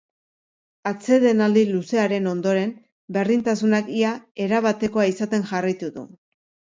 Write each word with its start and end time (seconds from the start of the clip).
Atsedenaldi 0.91 1.65
luzearen 1.71 2.29
ondoren, 2.31 2.71
berdintasunak 3.17 3.91
ia 3.99 4.15
erabatekoa 4.47 5.05
izaten 5.11 5.45
jarraitu 5.53 5.91
du. 5.99 6.07